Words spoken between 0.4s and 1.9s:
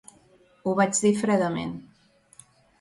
Ho vaig dir fredament.